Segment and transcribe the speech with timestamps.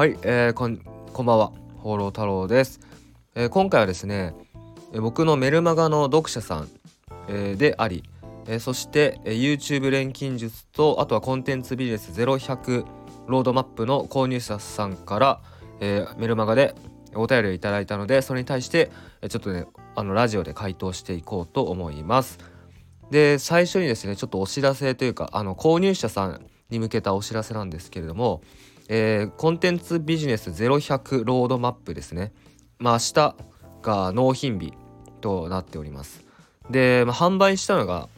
[0.00, 0.78] はい、えー、こん
[1.12, 1.52] こんばんは。
[1.76, 2.80] 放浪太郎です、
[3.34, 4.32] えー、今回はですね、
[4.94, 6.70] 僕のメルマガの読者さん、
[7.28, 8.02] えー、であり、
[8.46, 12.86] えー、そして、えー、YouTube 錬金術とあとはコンテンツビジネス0100
[13.26, 15.42] ロードマップの購入者さんから、
[15.80, 16.74] えー、メルマガで
[17.14, 18.90] お便りをいただいたのでそれに対して
[19.28, 22.38] ちょっとねあのラジオで回答していこうと思います。
[23.10, 28.40] で最初にですねちょっとお知らせというかあの購入者さんに向けたお知らせなんですけれども、
[28.92, 32.32] えー、コンテンツビジネス0100ロードマップですね。
[32.80, 33.36] まあ明日
[33.82, 34.74] が納品日
[35.20, 36.24] となっております。
[36.70, 38.08] で、まあ、販売したのが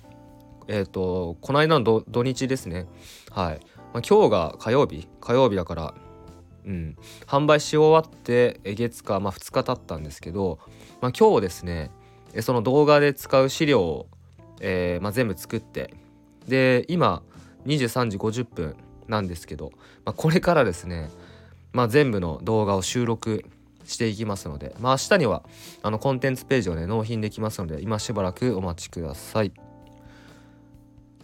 [0.69, 2.87] えっ、ー、とこの間の土日ですね。
[3.30, 3.61] はい、
[3.93, 5.07] まあ、今日が火曜日。
[5.21, 5.95] 火曜日だから
[6.65, 6.97] うん。
[7.27, 10.59] 販売し終わって月か、まあ、2日経ったんですけど、
[11.02, 11.91] まあ、今日ですね
[12.41, 14.07] その動画で使う資料を、
[14.63, 15.93] えーまあ、全部作って。
[16.49, 17.23] で今
[17.66, 18.74] 23時50分。
[19.13, 19.71] なんですけど、
[20.05, 21.10] まあ、これからですね、
[21.73, 23.45] まあ、全部の動画を収録
[23.85, 25.45] していきますので、まあ、明日には
[25.82, 29.52] あのコンテンツページをね納品できますので今しばらくお待ちください。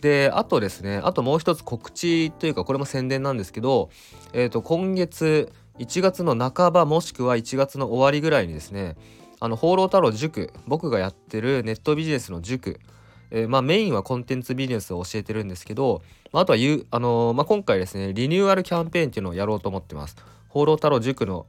[0.00, 3.90] であとですねあともう一つ告知というかこれも宣伝なんですけど、
[4.32, 8.96] えー、と今月1月の半ばもしくは1月の終わりぐらいにですね
[9.40, 12.78] あの放浪太郎塾僕がやってるネットビジネスの塾
[13.30, 20.16] えー、まあ、メインはコンテンツビジネスを教えてるんですけど、まあ、あとはゆ、あのー、まあ、今回ですねリニューアルキャンペーンっていうのをやろうと思ってます。
[20.48, 21.46] 放浪太郎塾の、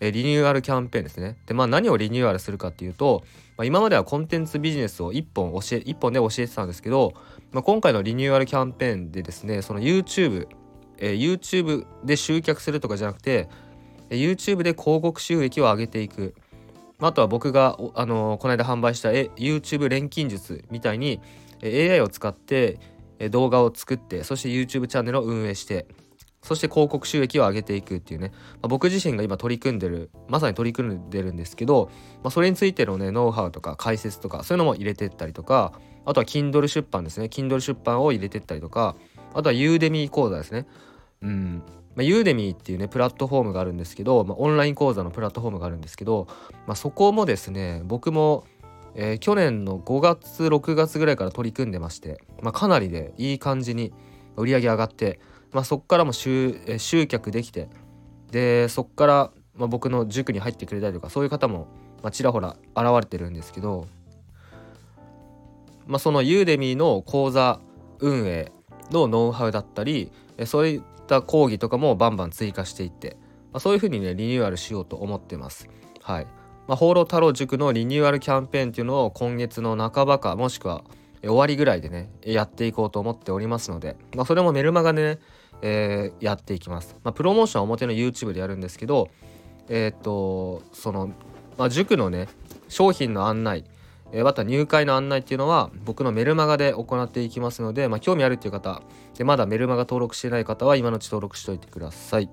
[0.00, 1.36] えー、リニューアルキャンペーンですね。
[1.46, 3.22] でまあ何をリニューアルするかっていうと、
[3.56, 7.14] まあ、今まではコンテンツビジネスを1本教え1本で教えてたんですけど、
[7.52, 10.48] まあ、今回のリニューアルキャンペーンでですねその YouTube、
[10.98, 13.48] えー、YouTube で集客するとかじゃなくて
[14.08, 16.34] YouTube で広告収益を上げていく。
[17.00, 21.20] あとは僕が、あのー、この間販売した YouTube 錬金術みたいに
[21.62, 22.78] AI を使って
[23.30, 25.86] 動画を作ってそして YouTube チャンネルを運営して
[26.42, 31.90] そして広告収益を上げていくっていうね、まあ、僕自身が今取り組んでるまさに取り組んでるんですけど、
[32.22, 35.72] まあ、それについてのねノウハウとか解説とかそういうのも入れてったりとか
[36.06, 37.26] あとは Kindle 出版ですね。
[37.26, 38.96] Kindle 出版を入れてったりとか
[39.34, 40.66] あとは Udemy 講座ですね。
[41.22, 41.62] うん。
[42.00, 46.28] まあ、ユーデミーっていうねプラットフォームがあるんですけど、まあ、オンライン講座のプラットフォームがあるんですけど、
[46.66, 48.46] まあ、そこもですね僕も、
[48.94, 53.92] えー、去年の5月6月ぐらいから取り組んでまして、まあ、かなりで、いい感じに
[54.36, 55.20] 売り上げ上がって、
[55.52, 57.68] まあ、そこからも集,、えー、集客できて
[58.30, 61.66] でそこから、まあ、僕の塾に入ってくれたりとかそういう方も、
[62.02, 63.88] まあ、ちらほら現れてるんですけど、
[65.86, 67.60] まあ、そのユーデミーの講座
[67.98, 68.52] 運営
[68.90, 70.10] のノウハウだったり
[70.46, 70.82] そうい
[71.18, 73.16] った講義とかもバンバン追加していって、
[73.52, 75.68] まあ、そういうふうにねリニューアルしようと思ってます。
[76.02, 76.26] はい。
[76.68, 80.84] まあ、放浪太郎塾のリニューアルキャンペーンっていうのを今月の半ばかもしくは
[81.20, 85.18] 終わりぐらいでねやっていこうと思っておりますので、まあ、それもメルマガでね、
[85.62, 86.96] えー、やっていきます。
[87.02, 89.10] まあ、プロモーションは表の YouTube でやるんですけど
[89.68, 91.10] えー、っとその、
[91.58, 92.28] まあ、塾のね
[92.68, 93.64] 商品の案内
[94.12, 98.82] えまた入会の案内っていうのは僕のメルマガで行っていきますので、まあ、興味あるっていう方
[99.16, 102.28] でまだメルマガ登録してない方は今のうち登録しておいてください。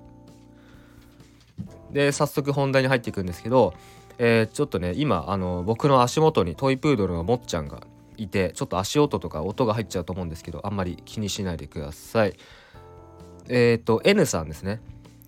[1.92, 3.74] で早速本題に入っていくんですけど、
[4.18, 12.36] えー、ちょっとね今あの僕の足元にトイプードルのもっちゃんがいてちょっと足音とか音が入っちゃうと思うんですけどあんまり気にしないでください。
[13.48, 14.80] えっ、ー、と N さんですね。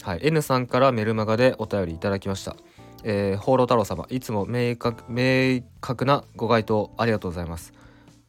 [0.02, 2.56] はい N さんからメルマガでお便りいただきました。
[3.04, 7.72] えー、放浪太郎様いつも明確明確なご回答ありがとうございます。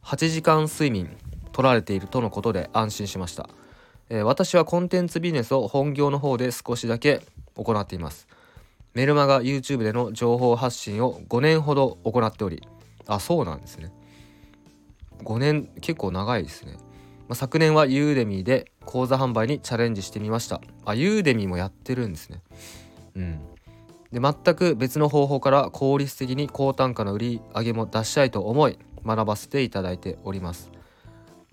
[0.04, 1.16] 8時間睡眠
[1.52, 3.48] 取られているとのことで安心しました、
[4.08, 7.20] えー、私はコンテンツビジネスを本業の方で少しだけ
[7.54, 8.26] 行っています。
[8.94, 12.62] メルマガ YouTube での情報発信を5年ほど行っており
[13.06, 13.92] あそうなんですね。
[15.24, 16.78] 5年結構長いですね、ま
[17.30, 20.60] あ、昨年はユーデミーで講座販売にチャレンジしてみました。
[20.84, 22.42] あユーデミーもやってるんですね。
[23.16, 23.40] うん。
[24.12, 30.70] で全く別の方法から効率的に高単価の売り上げも出したいと思い学ばせていただいております。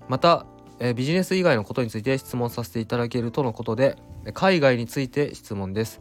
[0.08, 0.46] また、
[0.80, 3.98] えビジネス以外のことについて質問させていただけるとのことで
[4.34, 6.00] 海外について質問です。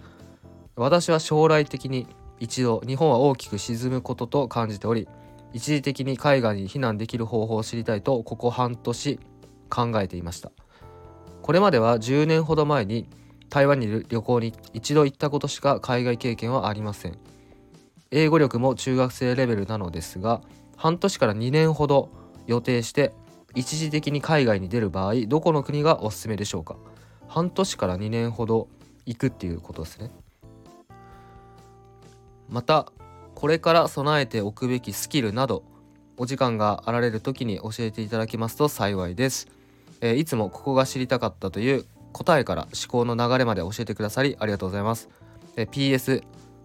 [0.76, 2.06] 私は将来的に
[2.40, 5.08] 一度日本は大きく沈むことと感じており
[5.52, 9.20] 一時的に海外に避難できる方法を知りたいとここ半年
[9.68, 10.52] 考えていました。
[11.42, 13.08] これまでは10年ほど前に
[13.50, 17.18] 台湾に旅行に一度行ったことしか海外経験はありません。
[18.10, 20.40] 英語力も中学生レベルなのですが
[20.76, 22.08] 半年から2年ほど
[22.46, 23.12] 予定して
[23.54, 26.76] 一時的に海外に出る場合どこの国がおすすめでしょうか？
[27.26, 28.68] 半年から2年ほど
[29.04, 30.10] 行くっていうことですね。
[32.48, 32.90] また
[33.34, 35.62] これから備えておくべきスキルなど
[36.16, 39.46] お時間があられる時に教えていただけますと幸いです、
[40.00, 45.08] えー、いつもここが知りたかったという答えから思考の流れまで教えてくださりありがとうございます。
[45.56, 46.22] え PS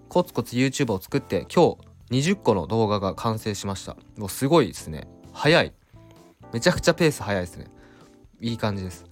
[0.09, 1.77] コツコツ YouTube を作って今
[2.09, 3.95] 日20個の動画が完成しました。
[4.17, 5.07] もうすごいですね。
[5.31, 5.73] 早い。
[6.51, 7.67] めちゃくちゃペース早いですね。
[8.39, 9.05] いい感じです。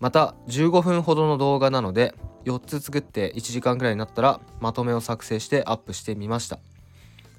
[0.00, 2.14] また15分ほどの動画なので
[2.44, 6.58] 4つ作って1時間くらいになったらまとめを作成してアップしてみました。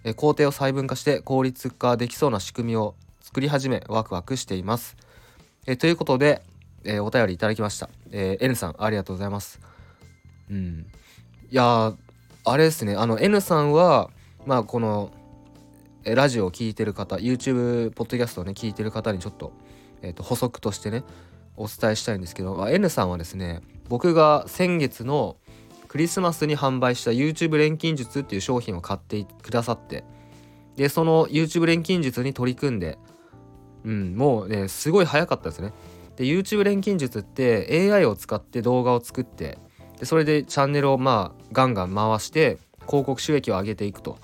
[0.03, 4.97] え工程を細分化して効率化できそうな仕組みを作り始めワクワクしています。
[5.65, 6.43] えということで、
[6.85, 9.59] えー、お便りいただきました、えー、N さんありがとうございます。
[10.49, 10.85] うん。
[11.49, 11.93] いや
[12.43, 12.95] あれですね。
[12.95, 14.09] あの N さんは
[14.45, 15.11] まあこの
[16.03, 19.51] ラジオを聴いてる方 YouTube ポッドキャストをね聞いてる方にちょっと,、
[20.03, 21.03] えーと、補足としてね
[21.57, 25.37] お伝えしたいんですけど N さんはですね僕が先月の
[25.87, 30.03] クリスマスに販売した YouTube 錬金術っていう商品を買ってくださって
[30.75, 32.99] でその YouTube 錬金術に取り組んで
[33.83, 35.71] うんもうねすごい早かったですね。
[36.15, 39.57] で YouTube 錬金術って AI を使って動画を作って
[39.99, 42.57] でそれでチャンネルをまあガンガン回して
[42.87, 44.17] 広告収益を上げていくと。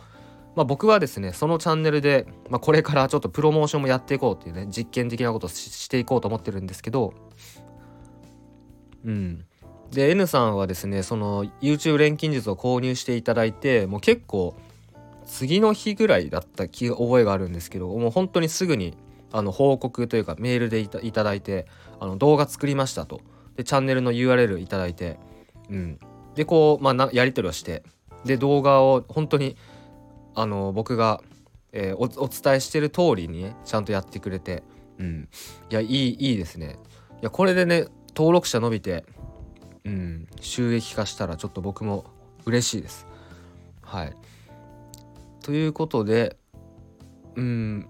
[0.53, 7.13] まあ、僕はですねそのチャンネルで、まあ、これからちょっとプロモーションもやっていこうっていうね実験的なことをしていこうと思ってるんですけど。
[9.05, 9.45] うん。
[9.91, 14.55] で N さんはですねその YouTube 錬金術を購入していただいてもう結構
[15.25, 18.97] 次の日ぐらいだった覚えがあるんですけどもう本当にすぐに
[19.31, 21.65] あの報告というかメールでいただいて
[21.99, 23.21] あの動画作りましたと。
[23.55, 25.19] でチャンネルの URL いただいて。
[25.69, 25.99] うん。
[26.35, 27.83] でこう、まあ、やり取りをして。
[28.25, 29.57] で動画を本当に
[30.35, 31.21] あの僕が、
[31.71, 34.63] えー、おお伝えしてる通りにねちゃんとやってくれて。
[34.99, 35.29] うん。
[35.69, 36.77] いやいいいいですね。
[37.21, 37.85] いやこれでね
[38.15, 39.05] 登録者伸びて
[39.85, 40.27] うん。
[40.39, 42.05] 収益化したらちょっと僕も
[42.45, 43.07] 嬉しいです。
[43.81, 44.15] はい。
[45.43, 46.37] ということで
[47.35, 47.87] うん。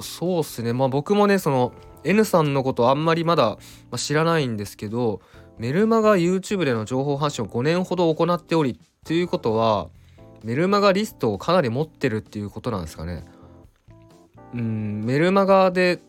[0.00, 0.72] そうっすね。
[0.72, 1.72] まあ僕もねその
[2.04, 3.58] N さんのことあんまりまだ
[3.96, 5.20] 知らないんですけど
[5.58, 9.88] メルマガ YouTube での情報発信を5年ほど行っておりっていうことは
[10.44, 13.24] メルマガリストをかなり持ってるっていうことなんですかね。
[14.54, 16.00] うんメルマガで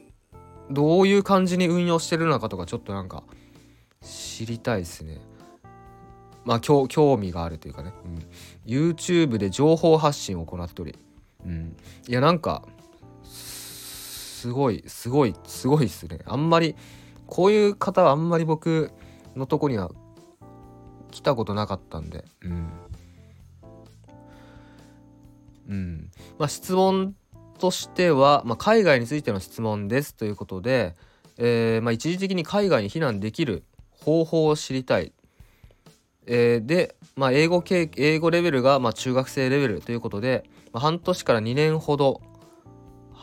[0.69, 3.23] どういう感じに運用してるのかとかちょっとなんか
[4.01, 5.21] 知りたいですね。
[6.45, 6.87] まあ興
[7.17, 8.25] 味があるというかね、うん、
[8.65, 10.95] YouTube で情報発信を行っており、
[11.45, 11.77] うん、
[12.07, 12.63] いやなんか
[14.43, 16.19] すごいすごいすごいっすね。
[16.25, 16.75] あんまり
[17.27, 18.91] こういう方はあんまり僕
[19.37, 19.89] のとこには
[21.11, 22.69] 来たことなかったんで、うん、
[25.69, 26.11] うん。
[26.37, 27.15] まあ、質問
[27.57, 30.93] としては、まあ、海外についての質問ですということで、
[31.37, 33.63] えー、まあ、一時的に海外に避難できる
[34.01, 35.13] 方法を知りたい。
[36.25, 40.43] えー、で、まあ、英語英語レベルがま中学生レベルということで、
[40.73, 42.19] ま半年から2年ほど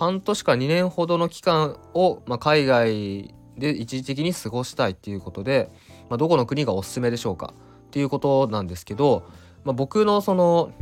[0.01, 5.71] 半年か2年ほどの期間を、ま海外で一時的に過ごしたいっていうことで、
[6.09, 7.53] まどこの国がおすすめでしょうか？
[7.89, 9.25] っていうことなんですけど、
[9.63, 10.73] ま僕のその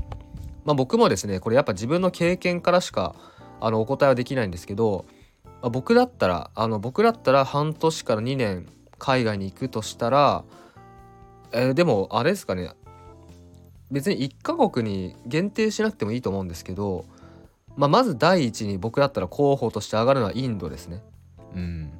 [0.65, 3.17] まあ、僕もですねこれやっぱ自分の経験からしか
[3.61, 5.05] あのお答えはできないんですけど、
[5.45, 8.67] まあ、僕だったらあの僕だったら半年から2年
[8.99, 10.45] 海外に行くとしたら、
[11.51, 12.71] えー、でもあれですかね。
[13.91, 17.07] 別に1カ国に限定しなくてもいいと思うんですけど、
[17.79, 21.01] まあ、まず第一に僕だったら候補として上がるのはインドですね。
[21.55, 21.93] うん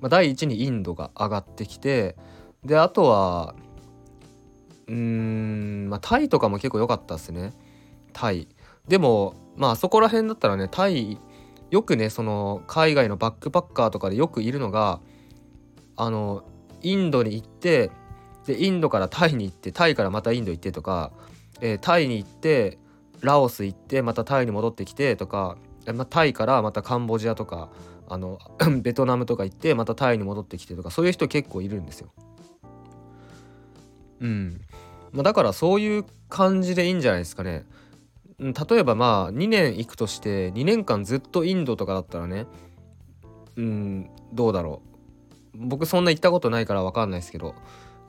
[0.00, 2.16] まあ、第一にインドが上がってきて
[2.64, 3.54] であとは
[4.86, 7.52] うーん、まあ、タイとかも結構良かったですね。
[8.12, 8.46] タイ
[8.86, 11.18] でもまあそこら辺だったらねタイ
[11.70, 15.00] よくねその海外のバックパッカーとかでよくいるのが
[15.96, 16.44] あの
[16.82, 17.90] インドに行って
[18.46, 21.10] でインドからタイに行ってタイからまたインド行ってとか、
[21.60, 22.78] えー、タイに行って
[23.24, 25.56] ラオス行ってまたタイに戻ってきてとか、
[25.92, 27.70] まタイからまたカンボジアとか
[28.08, 28.38] あの
[28.82, 32.08] ベトナムとか行ってまたタイに戻ってきてとかそういう人結構いるんですよ。
[34.20, 34.60] うん。
[35.12, 37.66] まあ、だからそういう感じでいいんじゃないですかね。
[38.38, 42.46] 例えばまあ2年行くとして2年間ずっとインドとかだったらね
[43.56, 44.82] うんどうだろ
[45.54, 47.54] う僕そんな行ったことないから分かんないですけど、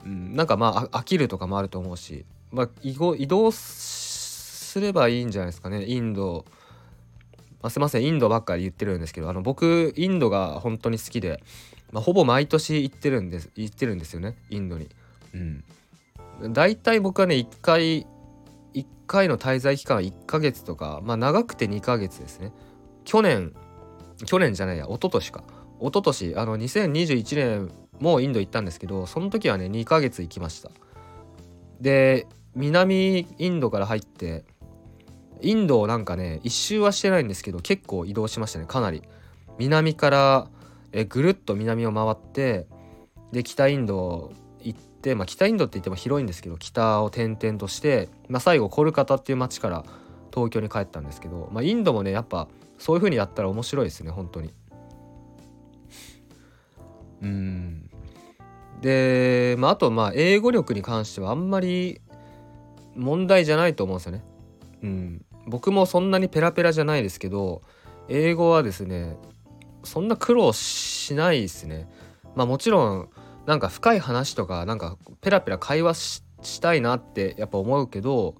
[0.04, 2.94] うん、なんかまあ飽きるとかもあると思うし、まあ、移
[3.28, 3.52] 動
[4.76, 5.86] すればいいんじゃないですかね。
[5.86, 6.44] インド、
[7.62, 8.04] あ、すいません。
[8.04, 11.42] インドばっかり言ってるんですけどあの僕インドが本当に好きで、
[11.92, 14.36] まあ、ほぼ毎年行ってるんです行ってるんですよね。
[14.50, 14.90] インドに。
[15.32, 18.06] うん、大体僕はね1回
[18.74, 22.52] 1回の滞在期間は1ヶ月とかまあ長くて2ヶ月ですね。
[23.06, 23.54] 去年
[24.26, 25.42] 去年じゃないや一昨年か。
[25.80, 30.70] 一昨年あの2021年もインド行ったんですけどその時はね2ヶ月行きました。
[31.80, 34.44] で南インドから入って
[35.40, 39.02] インドなんかね一周はしてないんですけど結構移動しましたねかなり
[39.58, 40.48] 南から
[40.92, 42.66] えぐるっと南を回って
[43.32, 49.84] で北インド行って、まあ、北インドって言っても広いんですけど北を転々として、まあ、最後コルカタっていう町から
[50.32, 54.52] 東京に帰ったんですけど、まあ、インドもねやっぱそういう風にやったら面白いですね本当に。
[57.22, 57.90] うん
[58.80, 62.00] で、まあ、あとまあ英語力に関してはあんまり
[62.94, 64.24] 問題じゃないと思うんですよね。
[64.82, 67.62] うん、僕もそんなにペラペラじゃないですけど
[68.08, 69.16] 英語はですね
[69.84, 71.88] そんな苦労しないですね。
[72.34, 73.08] まあもちろん
[73.46, 78.34] なんか深い話とかなんかペラペラ会話したいなってやっぱ思うけど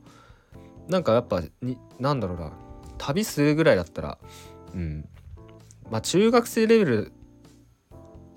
[0.89, 2.53] なんかやっぱになんだろうな
[2.99, 4.19] 旅するぐらいだったら
[4.75, 5.09] うん
[5.91, 7.13] まあ中学生レベル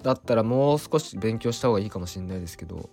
[0.04, 2.90] だったらもう少し勉強した方がいいかもしれないですけど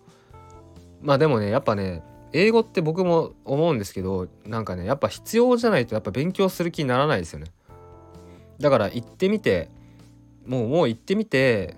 [1.00, 2.02] まあでもねやっぱね
[2.38, 7.46] 英語って僕も思うんですけどなんかねやっぱ必要じゃないとやっぱ勉強する気にならないですよね
[8.60, 9.70] だから行ってみて
[10.46, 11.76] もうもう行ってみて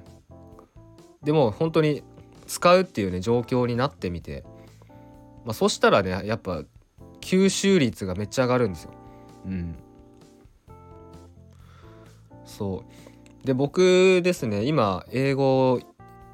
[1.22, 2.02] でも本当に
[2.48, 4.42] 使うっていうね状況になってみて、
[5.44, 6.64] まあ、そしたらねやっぱ
[7.20, 8.92] 吸収率がめっちゃ上がるんですよ。
[9.46, 9.76] うん、
[12.44, 12.84] そ
[13.42, 15.80] うで僕ですね今英語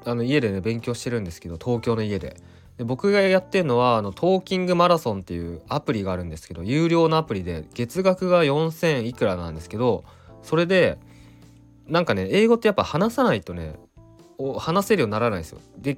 [0.03, 2.37] あの家でね勉強してるんですけど東京の家で。
[2.77, 10.03] で僕がやってるのはあのトーキングマラソンっていうアプリがあるんですけど有料のアプリで月額が4000いくらなんですけど
[10.43, 10.97] それで
[11.87, 13.75] なんかね英語ってやっぱ話さないとね
[14.57, 15.59] 話せるようにならないんですよ。
[15.77, 15.97] で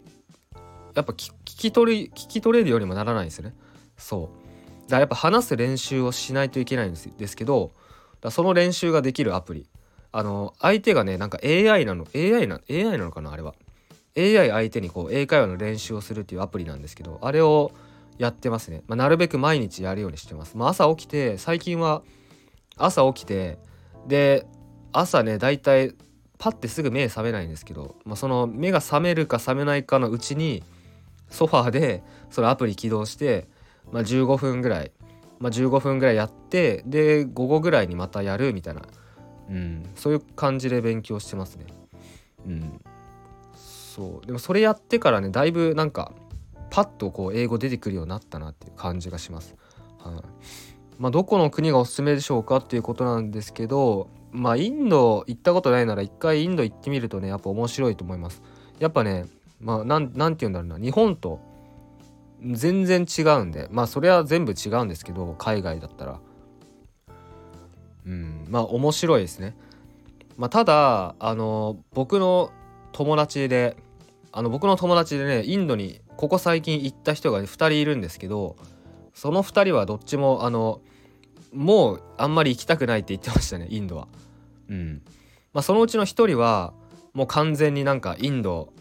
[0.94, 3.56] やっぱ聞き取り聞き取れるようにもならないんですよね。
[3.98, 4.28] そう。
[4.84, 7.72] だからやっぱ話す練習をしないといけないんですですけど
[8.22, 9.68] だその練習ができるアプリ。
[10.12, 12.06] あの相手がねなんか AI なの。
[12.16, 13.56] AI な AI なのかなあれは。
[14.18, 17.72] AI 相手にこう英会話の練習をするっていうアプリなんですけどあれを
[18.18, 22.02] やってますね、まあ、なるべく毎日やるようにしてます、まあ、朝起きて最近は
[22.78, 23.60] 朝起きて
[24.08, 24.46] で
[24.92, 25.94] 朝ねだいたい
[26.40, 30.64] パッてすぐ目覚めないんですけど、まあ、その目が覚めるか覚めないかのうちに
[31.30, 33.48] ソファーでそのアプリ起動して、
[33.92, 34.92] まあ、15分ぐらい、
[35.40, 38.82] まあ、15分ぐらいやってで午後ぐらいにまたやるみたいな、
[39.50, 41.66] うん、そういう感じで勉強してますね。
[42.46, 42.82] うん、
[43.98, 44.26] そう。
[44.26, 46.14] でもそれやってからねだいぶなんか
[46.70, 49.56] パッとこう英語出てくるようになったなっていう感じがします。
[49.98, 50.14] はい。
[51.00, 58.42] まあ、どこの国がおすすめでしょうかっていうことなんですけどまあインド行ったことないなら一回インド行ってみるとねやっぱ面白いと思います。
[58.80, 59.26] やっぱね
[59.60, 60.80] まあなんなんて言うんだろうな。
[60.80, 61.40] 日本と
[62.44, 66.20] 全然違うんでまあそれは全部違うんですけど海外だったら。
[68.06, 69.56] うんまあ面白いですね。
[70.38, 72.52] まあただあの僕の
[72.92, 73.76] 友達で
[74.38, 78.56] あの僕の友達でねインドにここ最近行った人が、2人いるんですけど
[79.16, 80.80] その2人はどっちもあの
[81.52, 84.08] もうあんまり行きたくないって言ってましたねインドは。
[84.70, 85.02] うん
[85.54, 86.74] まあ、そのうちの一人は
[87.16, 88.72] もう完全になんかインド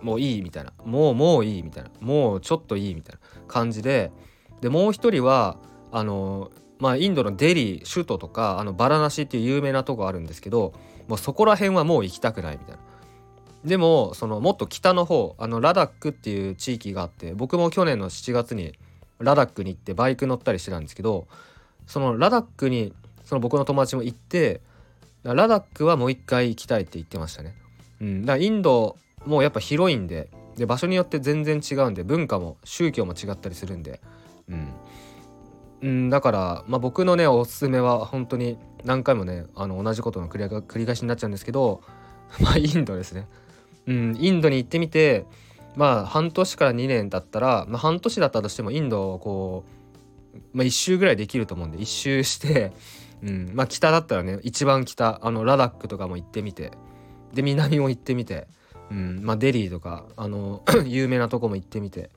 [0.00, 4.12] もういいみたいなもうもういいみたいなもうちょっといいみたいな感じで
[4.60, 5.56] でもう一人は
[5.90, 10.72] あのまあインドのデリー首都とかあのバラナシっていう有名なとこあるんですけど
[11.08, 12.87] もうそこら辺はもう行きたくないみたいな。
[13.68, 18.74] でもそのもっと北の方あのラダックっていう地域があって僕も去年の7月に
[19.20, 21.26] ラダックに行ってバイク乗ったりしてたんですけど
[21.86, 22.92] そのラダックに
[23.24, 24.60] その僕の友達も行って
[25.22, 27.54] ラダックはもう一回行きたいって言ってましたね。
[28.00, 28.96] うん、だからインド
[29.26, 34.00] もやっぱ広いんでで場所によって全然違うんで文化も宗教も違ったりするんで、
[34.48, 34.68] うん、
[35.82, 41.82] うん、だから、まあ、僕のねおすすめは本当に何回もねあの同じことの繰り返しになっちゃうんですけど
[42.40, 43.26] まあインドですね。
[43.88, 45.24] うん、インドに行ってみて
[45.74, 49.78] まあ半年から2年だったら、まあ、半年だったとしてもインドをこう
[50.52, 52.72] まあ、1周ぐらいできると思うんで1周して、
[53.22, 56.70] うんまあ、北だったらね一番北あのラダックとかも行ってみて
[57.34, 58.46] で南も行ってみて、
[58.90, 62.10] うんまあ、デリーとかあの 有名なとこも行ってみてっ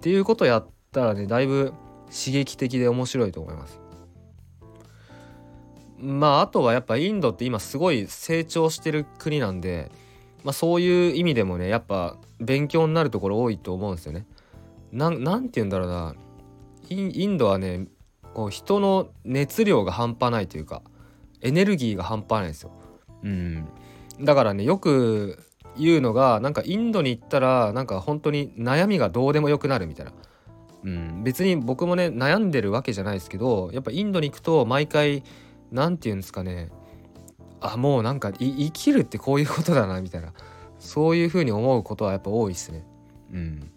[0.00, 1.72] ていうことやったらねだいぶ
[2.10, 3.80] 刺激的で面白いと思います。
[5.98, 9.90] まああとはやっぱインドって今すごい成長してる国なんで、
[10.44, 14.26] まあ、そういう意味でもねやっぱ勉強になるところ多いと思うんですよね。
[14.92, 16.14] なんて言うんだろうな
[16.88, 17.88] インドはね
[18.34, 20.82] こう人の熱量が半端ないというか
[21.40, 22.70] エネルギーが半端ないですよ。
[23.22, 23.66] うん、
[24.20, 25.42] だからねよく
[25.76, 30.12] 言うのがなんかインドに行ったらなんか本当に悩みがどうでもよくなるみたいな。
[30.84, 35.24] うん、別に僕もね悩んでるわけじゃないですけどやっぱインドに行くと毎回
[35.72, 36.70] 何て言うんですかね
[37.60, 40.32] あもうなんか生きるってこういうことだなみたいな
[40.78, 42.84] そういう風に思うことはやっぱ多いっすね。
[43.32, 43.70] うん、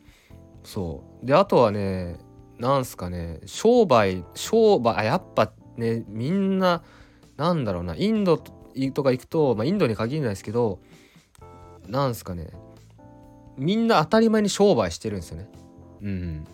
[0.63, 2.17] そうであとはね
[2.59, 6.83] なんすかね商売商売あやっぱねみんな
[7.37, 8.51] なんだろうなインドと
[9.03, 10.79] か行くと、まあ、インドに限らないですけど
[11.87, 12.49] なんすかね
[13.57, 15.49] みんな当たり前に商売してるんですよね。
[16.01, 16.47] うん。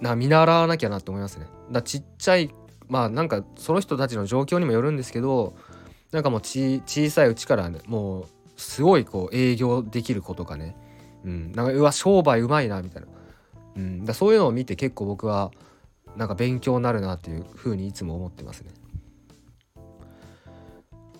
[0.00, 1.46] な見習わなきゃなって思いますね。
[1.70, 2.50] だちっちゃい
[2.88, 5.54] まあなんかその人たちの状況にもよるんですけど
[6.12, 8.26] なんかもうち小さいうちから、ね、もう
[8.56, 10.76] すごいこう営業できる子とかね、
[11.24, 13.08] うん、なんかうわ商売うまいなみたいな、
[13.76, 15.50] うん、だそういうのを見て結構僕は
[16.16, 18.70] なんか勉強になるなっていうふうにいつも思ってますね。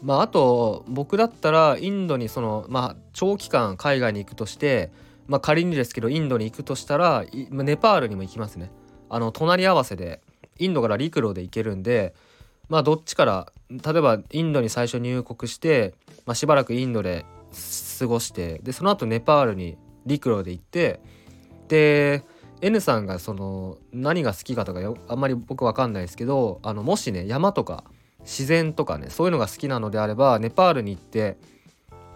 [0.02, 4.90] まあ、あと僕だったらインドにその、まあ、長期間海外に行くとして、
[5.26, 8.70] まあ、仮にですけどインドに行くとしたらネパールにも行きますね。
[9.11, 10.20] あの隣り合わせで
[10.59, 12.14] インドから陸路で行けるんで
[12.71, 17.27] まあどっちから例えばインドに最初入国して、まあ、しばらくインドで
[17.99, 21.00] 過ごしてでその後ネパールに陸路で行って
[21.69, 22.25] で
[22.62, 27.85] N さんがその何が好きかとかあんまり僕分かんないですけどあのもしね山とか
[28.21, 31.39] 自然とかねそういうのが好きなのであればネパールに行って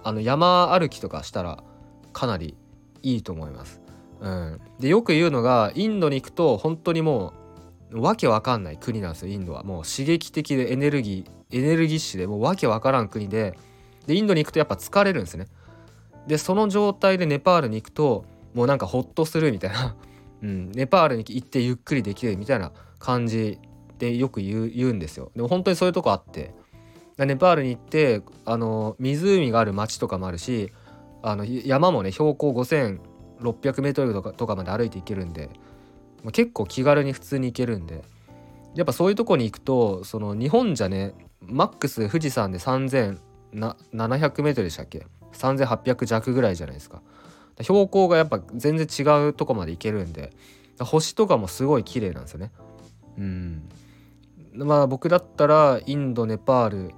[0.02, 1.64] あの山歩きとかしたら
[2.12, 2.56] かなり
[3.02, 3.80] いいと思います。
[4.20, 7.43] うん、でよく言うのがインドに行くと本当にもう
[7.92, 9.62] わけわかんない国なんですよインドは。
[9.62, 13.56] もう刺激的でエネルギーエネルギッシュでもうわけわからん国で。
[14.06, 15.46] でインドに行くとやっぱ疲れるんですね。
[16.26, 18.24] でその状態でネパールに行くと
[18.54, 19.96] もうなんかホッとするみたいな、
[20.42, 23.58] うん、ネパールに行ってゆっくりできるみたいな感じ
[23.98, 25.30] でよく言う言うんですよ。
[25.34, 26.54] でも本当にそういうとこあって。
[27.16, 30.72] ネパールに行ってあの湖がある町とかもあるし
[31.22, 35.48] あの山もね標高 5600m とかとかまで歩いて行けるんで。
[36.32, 38.02] 結構気軽に普通に行けるんで。
[38.74, 47.00] やっぱそういうとこに行くとその日本じゃねマックス富士山で 3700m でしたっけ？3800弱ぐらいじゃないですか。
[47.60, 50.32] 標高がやっぱ全然違うとこまで行けるんで
[50.80, 52.50] 星とかもすごい綺麗なんですよね。
[53.16, 53.68] うん。
[54.54, 56.90] まあ僕だったらインドネパール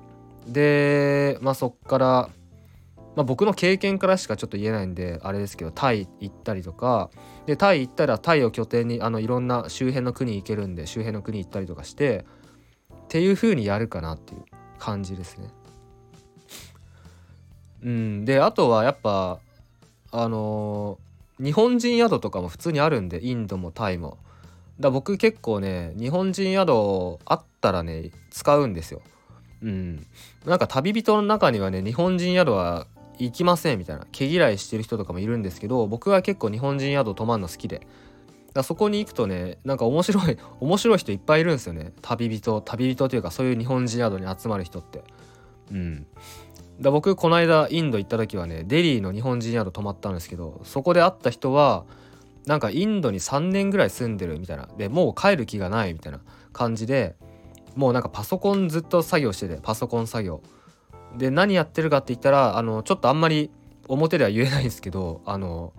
[0.47, 2.31] でまあそっから、
[3.17, 7.11] まあ、僕の経験からしかちょっと言えないんであれですけどタイ行ったりとか
[7.47, 12.27] でタイ行ったらタイを拠点にあのいろんな周辺の国行けるんで周辺の国行ったりとかして
[12.95, 14.45] っていう風にやるかなっていう
[14.79, 15.49] 感じですね。
[17.83, 19.39] うん、であとはやっぱ
[20.11, 24.19] あのー、日本人宿とかも普通にあるんでインドもタイも。
[24.79, 29.01] だ僕結構ね日本人宿あったらね使うんですよ。
[29.63, 30.07] うん、
[30.45, 32.87] なんか旅人の中にはね日本人宿は
[33.19, 37.87] 行きませんみたいな毛嫌いしてる人とかもいるんですけど僕は結構日本人宿泊まるの好きで。
[38.53, 41.93] だそこに行くとねなんか面白い面白い人いっぱいいるんですよね。
[42.01, 45.05] 旅人旅人というかそういう日本人宿に集まる人って。
[45.71, 46.07] うん。
[46.81, 51.85] だ僕この間インド行った時はねデリーの日本人宿泊まったんですけどそこで会った人は
[52.47, 54.69] なんかインドに3年ぐらい住んでるみたいな。
[54.79, 56.21] でもう帰る気がないみたいな
[56.53, 57.17] 感じで
[57.75, 60.41] もうなんかパソコンずっと作業しててパソコン作業。
[61.17, 63.51] で何やってるかって言ったらあのちょっとあんまり
[63.89, 65.73] 表では言えないんですけどあの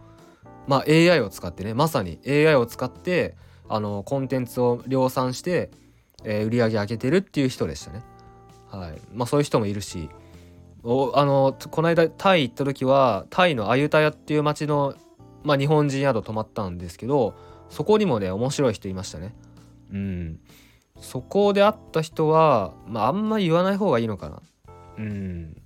[0.67, 3.35] まあ AI を使ってねまさに AI を使って
[3.69, 5.71] あのコンテンツを量産して、
[6.23, 8.03] えー、売り上げ上げてるっていう人でしたね。
[8.69, 10.09] はいまあ、そういう人もいるし
[10.83, 14.95] おあのこの間タイ行った時はタイのアユタヤっていう町の
[15.47, 17.33] まあ、日本人宿泊まったんですけど
[17.69, 19.33] そこにもね面白い人いましたね。
[19.93, 20.39] うん、
[20.99, 24.41] そこで会った人は、まあ、あんま言わない方がいいのかな。
[24.97, 25.61] うん、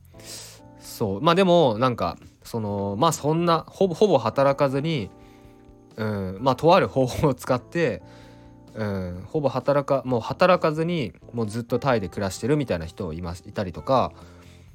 [0.79, 5.09] そうまあでもなんかそのまあそんなほぼほぼ働かずに、
[5.95, 8.01] うん、まあとある方法を使って、
[8.73, 14.11] うん、ほぼ働かもう働かずにもうずっとタイで暮らしてるみたいな人いますいたりとか、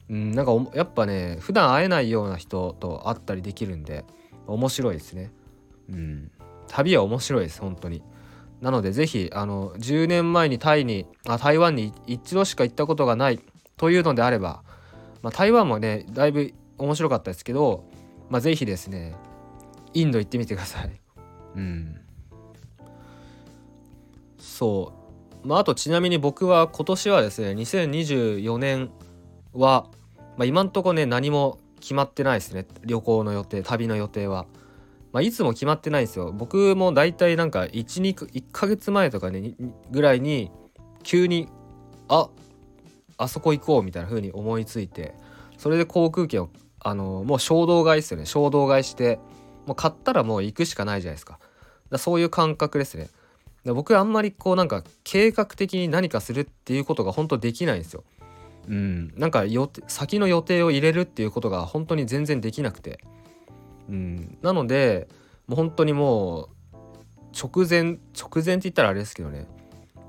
[0.08, 4.04] うん、なんかやっぱね普段会えないような人と会ったりできるんで。
[4.46, 5.30] 面白いですね。
[5.90, 6.30] うん。
[6.68, 8.02] 旅は面白いです、本当に。
[8.60, 13.38] なのでぜひあの10年前にタイにあ台湾に一度しか行ったことがない
[13.76, 14.62] というのであれば、
[15.22, 17.84] まあ、台湾もねだいぶ面白かったですけど、
[18.30, 19.14] まあ、ぜひですね
[19.94, 21.00] インド行ってみてください。
[21.56, 22.00] うん。
[24.38, 24.92] そ
[25.44, 25.46] う。
[25.46, 28.90] まあ、あとちなみに僕は今年はですね2024年
[29.52, 29.86] は、
[30.36, 34.46] まあ、今んとこね何も決まってないですね旅行の予定旅の予定は。
[35.12, 39.54] まあ、いつも決まってないんですよ僕も大体なんか12 1ヶ月前とかね
[39.90, 40.50] ぐらいに
[41.04, 41.48] 急に
[42.08, 42.28] あ
[43.18, 45.14] あそこ行こうみたいな風に思いついて
[45.56, 46.50] それで航空券を
[46.80, 48.26] あのもう衝動買いですよね。
[48.26, 49.18] 衝動買いして
[49.66, 51.38] もう買ったらもう行くしかないじゃないですか。
[51.90, 53.08] だそういう感覚ですね。
[53.64, 58.04] 僕あんまりこうなんか計画的に何かするっていうことが本当できないんですよ。
[58.68, 63.00] うん、なんか予先の予定を入れるっていうことが本当に全然できなくて、
[63.88, 65.08] うん、なので
[65.46, 66.48] もう本当にもう
[67.36, 69.46] 直前直前って言ったらあれですけどね。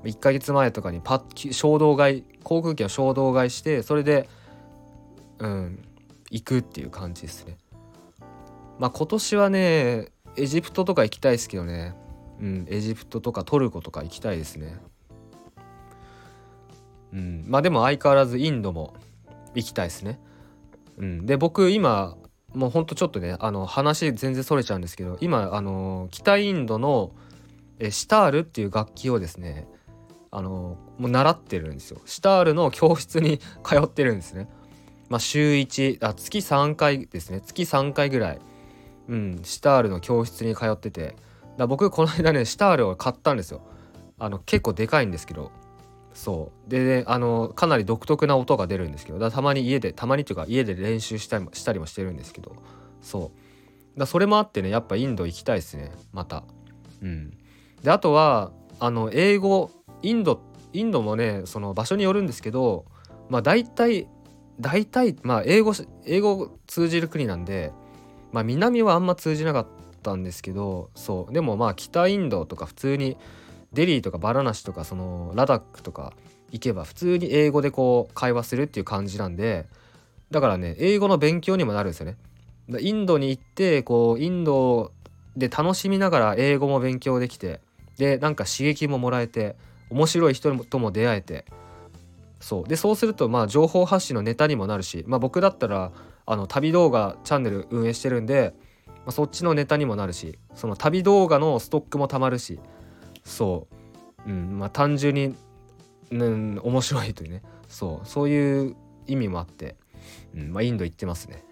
[0.08, 4.28] 1ヶ月前とかにパッ衝動買い航空券を衝動買いしてそれで
[5.38, 5.84] うん
[6.30, 7.56] 行くっていう感じですね。
[8.78, 11.94] まあ今年はねエジプトとか行きたいですけどね。
[12.40, 14.76] うんエジプトとかトルコとか行きたいですね。
[17.12, 18.94] うんまあでも相変わらずインドも
[19.54, 20.20] 行きたいですね。
[20.96, 22.16] うんで僕今
[22.54, 27.12] もうほんとちょっとねあの話全然それちゃうんですけど今あの北インドの
[27.78, 29.66] えシタールっていう楽器をですね
[30.30, 32.00] あのもう習ってるんですよ。
[32.04, 34.48] シタールの教室に 通ってるんですね。
[35.08, 37.40] まあ週1あ月3回ですね。
[37.40, 38.38] 月3回ぐらい。
[39.08, 41.16] うんシュタールの教室に通ってて。
[41.56, 43.62] だ僕この間ねシュタールを買ったんですよ。
[44.18, 45.50] あの結構でかいんですけど。
[46.12, 46.70] そう。
[46.70, 49.18] で、ね、あのかなり独特な音が出るんですけど。
[49.18, 52.56] だたまに家でたまにっていうか家で練習したりもしたりもしてるんですけど。
[53.00, 53.32] そ
[53.96, 53.98] う。
[53.98, 55.90] だそれもあってねやっぱインド行きたいですね。
[56.12, 56.44] また。
[57.02, 57.36] うん。
[57.82, 59.70] であとはあの英語
[60.02, 60.40] インド
[60.72, 62.84] インドもねその場所によるんですけど
[63.28, 64.06] まあ大体
[64.60, 65.72] 大体まあ英語
[66.04, 67.72] 英語通じる国なんで
[68.32, 69.66] まあ南はあんま通じなかっ
[70.02, 73.16] たんですけどそうでもまあ北インドとか普通に
[73.72, 76.12] デリーとかバラナシとかそのラダックとか
[76.50, 79.66] 行けば普通に英語でこう会話するっていう感じなんで
[80.30, 82.16] だからね英語の勉強にもなるんですよね。
[82.80, 84.92] インドに行ってこうインド
[85.38, 87.60] で楽しみながら英語も勉強できて
[87.96, 89.56] でなんか刺激ももらえて
[89.90, 91.44] 面白い人とも出会えて
[92.40, 92.68] そう。
[92.68, 95.92] でそうするとまあ情報発信のネタにもなるし、まあ、僕だったら
[96.26, 98.54] あの旅動画チャンネル運営してるんで、
[98.86, 102.60] まあ、そっちのネタにもなるしその旅動画のストックもたまるし
[103.24, 103.66] そ
[104.26, 104.30] う。
[104.30, 105.34] うんまあ単純に、
[106.10, 107.42] うん、面白いというね。
[107.68, 108.06] そう。
[108.08, 109.76] そういう意味もあって、
[110.34, 111.44] うんまあ、インド行ってますね。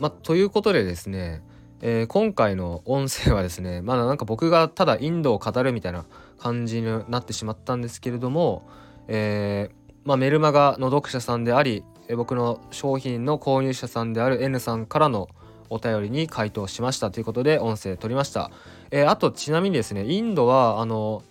[0.00, 1.42] まあ、ということでですね、
[1.86, 6.06] えー、今回の音声はですね まだなんか僕がただインドを語るみたいな
[6.38, 8.66] 感じになってしまったんですけれども、
[9.06, 11.84] えー、まあ、メルマガの読者さんであり
[12.16, 15.28] 僕の商品の購入者さんである N さんからの
[15.68, 18.50] お便りに回答しましたということで音声取りました。
[18.90, 21.22] え、あとちなみにですねインドはあの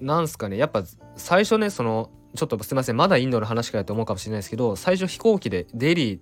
[0.00, 0.82] なんすかねやっぱ
[1.16, 6.18] 最初ねそのちょっとすいませんまだインドの話かよと思うかもしれないですけど最初飛行機でデリー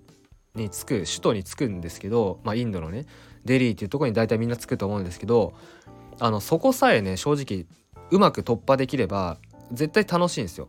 [0.55, 3.05] に着く首都に着くんですけどまあインドのね
[3.45, 5.53] デリーっていうとこに大体みんな着くと思うんですけど
[6.19, 7.65] あのそこさえね正直
[8.11, 9.37] うまく突破できれば
[9.71, 10.67] 絶対楽しいんですよ。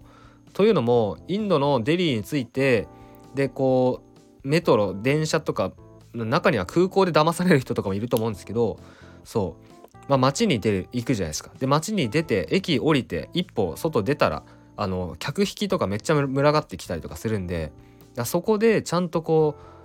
[0.52, 2.88] というのもインドのデリーについて
[3.34, 4.02] でこ
[4.44, 5.72] うメトロ電車とか
[6.14, 8.78] 中には空港で騙される人とかもいると思うんですけど
[9.22, 9.56] そ
[9.92, 11.50] う、まあ、街に出る行くじゃないですか。
[11.58, 14.44] で街に出て駅降りて一歩外出たら
[14.76, 17.72] あの客引きとかめっちゃ群がってきたりとかするんで
[18.24, 19.75] そこでちゃんとこう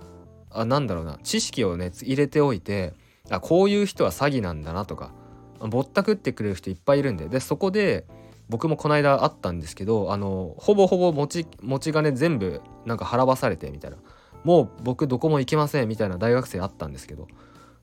[0.54, 1.18] あなんだろうな。
[1.22, 2.94] 知識をね入れておいて
[3.30, 5.12] あこういう人は詐欺なんだなとか
[5.60, 7.28] ぼったくってくれる人いっぱいいるんで。
[7.28, 8.06] でそこで
[8.48, 13.96] 僕もこの間あったんですけどあのほぼほぼ持ち持ち金全部なんか払わされてみたいな。
[14.44, 17.28] もう僕どこも行けませんみたいな大学生あったんですけど。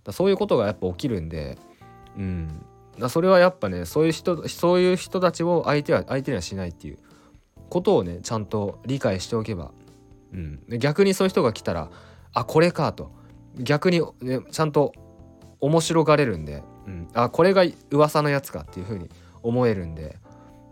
[0.04, 1.58] だそういうことがやっぱ起きるんで
[2.18, 2.66] うん。
[2.98, 6.98] だそれはやっぱねそういう人そういう人たちを相手は相手にはしないっていう。
[7.70, 9.72] ことをねちゃんと理解しておけば、
[10.34, 11.90] うん、逆にそういう人が来たら
[12.34, 13.12] あこれかと
[13.58, 14.94] 逆に、ね、ちゃんと
[15.60, 19.10] 面白がれるんで、うん、あこれが噂のやつかっていう風に
[19.44, 20.18] 思えるんで、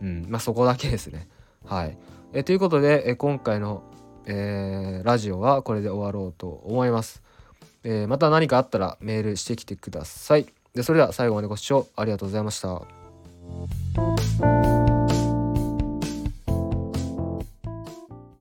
[0.01, 1.27] うんまあ、そこだけですね。
[1.65, 1.97] はい
[2.33, 3.83] えということでえ今回の、
[4.25, 7.21] えー、ラジオはこれで終わろうと思います。
[7.83, 10.47] えー、また何かあったらメールしてきてください。
[10.73, 14.76] でそれでは最後までご視聴ありがとうございました。